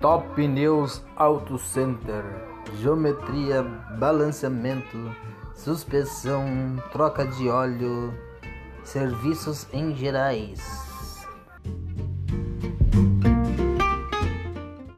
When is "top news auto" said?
0.00-1.58